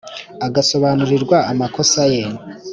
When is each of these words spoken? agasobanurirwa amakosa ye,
agasobanurirwa 0.47 1.37
amakosa 1.51 2.01
ye, 2.13 2.23